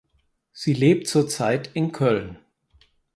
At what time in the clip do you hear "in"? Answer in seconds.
1.75-1.91